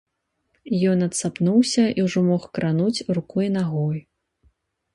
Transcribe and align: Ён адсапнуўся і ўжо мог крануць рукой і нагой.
Ён 0.91 0.97
адсапнуўся 1.07 1.83
і 2.01 2.07
ўжо 2.07 2.19
мог 2.31 2.49
крануць 2.57 3.05
рукой 3.21 3.45
і 3.51 3.53
нагой. 3.61 3.99